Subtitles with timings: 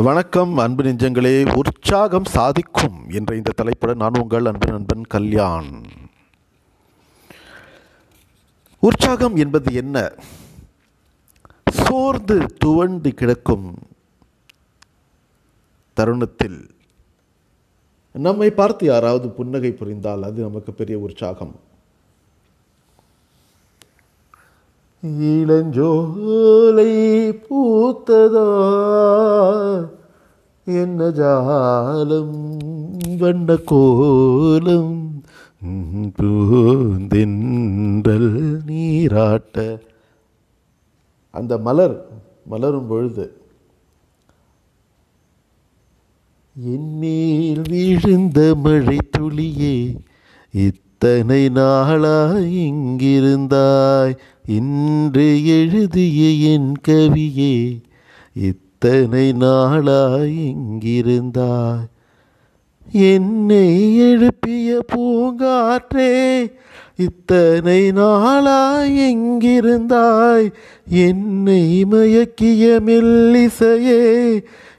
[0.00, 1.56] வணக்கம் அன்பு நெஞ்சங்களே.
[1.56, 5.82] உற்சாகம் சாதிக்கும் என்ற இந்த தலைப்புடன் நான் உங்கள் அன்பு நண்பன் கல்யாண்.
[8.80, 10.12] உற்சாகம் என்பது என்ன?
[11.72, 13.74] சோர்ந்து துவண்டு கிடக்கும்
[15.94, 16.70] தருணத்தில்
[18.12, 21.67] நம்மை பார்த்து யாராவது புன்னகை புரிந்தால் அது நமக்கு பெரிய உற்சாகம்.
[25.02, 26.92] இளஞ்சோலை
[27.44, 28.48] பூத்ததா?
[30.66, 32.34] என்ன ஜாலம்
[33.20, 34.96] வண்ண கோலம்
[36.16, 38.32] பூந்தென்றல்
[38.68, 39.56] நீராட்ட?
[41.34, 41.96] அந்த மலர்
[42.50, 43.26] மலரும் பொழுது
[46.56, 49.76] என்மேல் விழுந்த மழை துளியே
[50.54, 54.14] இத்தனை நாளாய் இங்கிருந்தாய்.
[54.48, 57.82] இன்று எழுதிய என் கவியே
[58.34, 61.88] இத்தனை நாளாய் இங்கிருந்தாய்.
[62.92, 66.50] என்னை எழுப்பிய பூங்காற்றே
[66.96, 70.52] இத்தனை நாளாய் எங்கிருந்தாய்
[70.88, 74.02] என்னை மயக்கிய மெல்லிசையே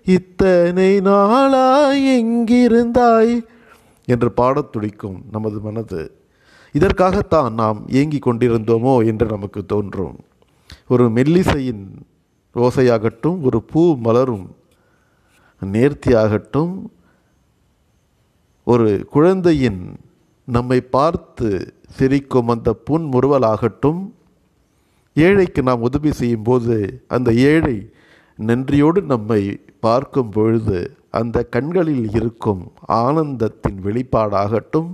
[0.06, 3.46] இத்தனை நாளாய் எங்கிருந்தாய்
[4.06, 6.19] என்று பாடத் துடிக்கும் நமது மனது
[6.74, 10.18] இதற்காகத்தான் நாம் ஏங்கிக் கொண்டிருந்தோமோ என்று நமக்கு தோன்றும்.
[10.88, 11.84] ஒரு மெல்லிசையின்
[12.56, 14.46] ஓசையாகட்டும் ஒரு பூ மலரும்
[15.62, 16.74] நேர்த்தியாகட்டும்
[18.68, 19.82] ஒரு குழந்தையின்
[20.48, 21.50] நம்மை பார்த்து
[21.90, 24.02] சிரிக்கும் அந்த புன்முறுவலாகட்டும்
[25.16, 26.76] ஏழைக்கு நாம் உதவி செய்யும்போது
[27.08, 27.78] அந்த ஏழை
[28.38, 29.42] நன்றியோடு நம்மை
[29.80, 34.90] பார்க்கும் பொழுது அந்த கண்களில் இருக்கும் ஆனந்தத்தின் வெளிப்பாடாகட்டும்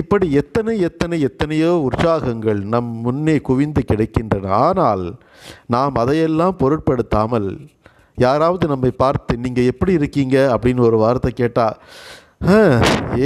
[0.00, 4.46] இப்படி எத்தனை எத்தனை எத்தனையோ உற்சாகங்கள் நம் முன்னே குவிந்து கிடைக்கின்றன.
[4.66, 5.04] ஆனால்
[5.74, 7.48] நாம் அதையெல்லாம் பொருட்படுத்தாமல்
[8.18, 10.36] யாராவது நம்மை பார்த்து நீங்கள் எப்படி இருக்கீங்க?
[10.54, 11.78] அப்படின்னு ஒரு வார்த்தை கேட்டால்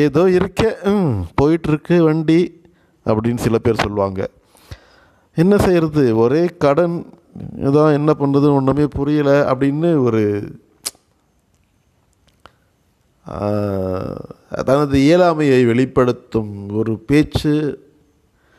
[0.04, 2.40] ஏதோ இருக்க ம் போயிட்டுருக்கு வண்டி
[3.06, 4.20] அப்படின்னு சில பேர் சொல்லுவாங்க.
[5.36, 6.96] என்ன செய்கிறது ஒரே கடன்
[7.66, 10.22] இதான் என்ன பண்ணுறது ஒன்றுமே புரியலை அப்படின்னு ஒரு
[14.64, 17.54] தனது இயலாமையை வெளிப்படுத்தும் ஒரு பேச்சு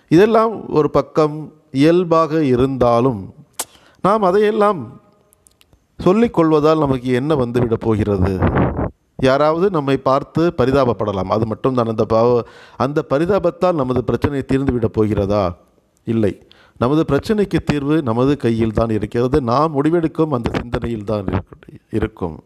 [0.09, 3.33] இதெல்லாம் ஒரு பக்கம் இயல்பாக இருந்தாலும்
[4.01, 5.01] நாம் அதையெல்லாம்
[6.03, 8.39] சொல்லிக்கொள்வதால் நமக்கு என்ன வந்துவிடப் போகிறது?
[9.17, 11.33] யாராவது நம்மை பார்த்து பரிதாபப்படலாம்.
[11.35, 11.87] அது மட்டும் தான்.
[11.87, 12.45] அந்த பாவ
[12.77, 15.55] அந்த பரிதாபத்தால் நமது பிரச்சனை தீர்ந்துவிடப் போகிறதா?
[16.03, 16.47] இல்லை.
[16.77, 19.41] நமது பிரச்சனைக்கு தீர்வு நமது கையில் தான் இருக்கிறது.
[19.41, 21.25] நாம் முடிவெடுக்கும் அந்த சிந்தனையில் தான்
[21.91, 22.39] இருக்கும்.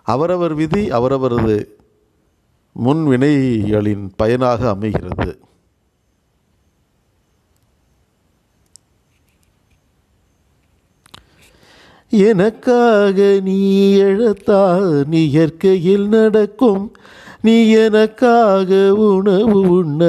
[0.07, 1.77] அவரவர் விதி அவரவரது
[2.85, 5.39] முன்வினைகளின் பயனாக அமைகிறது.
[12.11, 13.61] எனக்காக நீ
[13.97, 16.93] எழுத்தால் நீ இயற்கையில் நடக்கும்.
[17.41, 20.05] நீ எனக்காக உணவு உண்ண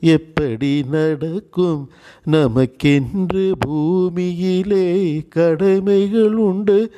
[0.00, 1.90] எப்படி நடக்கும்?
[2.30, 4.86] நமக்கென்று பூமியிலே
[5.28, 6.92] கடமைகள் உண்டு.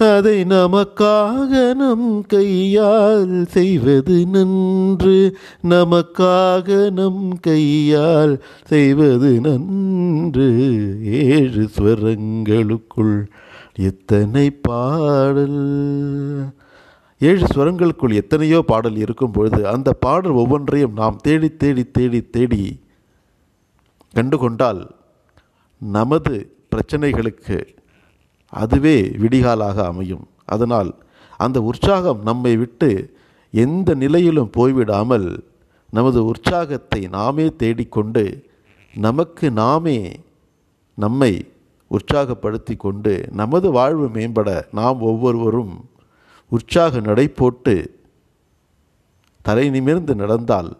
[0.00, 5.36] அதை நமக்காக நம் கையால் செய்வது நன்று.
[5.68, 10.48] நமக்காக நம் கையால் செய்வது நன்று.
[11.04, 13.26] ஏழு ஸ்வரங்களுக்குள்
[13.74, 15.60] எத்தனை பாடல்?
[17.18, 22.80] ஏழு ஸ்வரங்களுக்குள் எத்தனையோ பாடல் இருக்கும் பொழுது அந்த பாடல் ஒவ்வொன்றையும் நாம் தேடி தேடி தேடி தேடி
[24.14, 24.90] கண்டு கொண்டால்
[25.78, 27.78] நமது பிரச்சனைகளுக்கு
[28.50, 30.26] அதுவே விடிகாலாக அமையும்.
[30.44, 30.94] அதனால்
[31.36, 33.14] அந்த உற்சாகம் நம்மை விட்டு
[33.50, 35.42] எந்த நிலையிலும் போய்விடாமல்
[35.90, 38.48] நமது உற்சாகத்தை நாமே தேடிக்கொண்டு
[38.94, 40.20] நமக்கு நாமே
[40.94, 41.52] நம்மை
[41.90, 45.88] உற்சாகப்படுத்தி கொண்டு நமது வாழ்வு மேம்பட நாம் ஒவ்வொருவரும்
[46.48, 47.74] உற்சாக நடை போட்டு
[49.42, 50.78] தலை நிமிர்ந்து நடந்தால்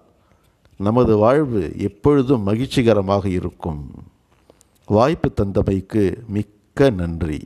[0.76, 3.90] நமது வாழ்வு எப்பொழுதும் மகிழ்ச்சிகரமாக இருக்கும்.
[4.86, 7.40] வாய்ப்பு தந்தமைக்கு மிக்க நன்றி.